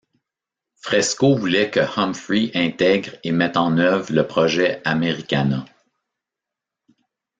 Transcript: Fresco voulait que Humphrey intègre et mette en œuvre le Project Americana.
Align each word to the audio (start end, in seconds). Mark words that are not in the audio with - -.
Fresco 0.81 1.37
voulait 1.37 1.69
que 1.69 1.81
Humphrey 1.99 2.49
intègre 2.55 3.11
et 3.23 3.31
mette 3.31 3.55
en 3.55 3.77
œuvre 3.77 4.11
le 4.11 4.25
Project 4.25 4.81
Americana. 4.83 5.63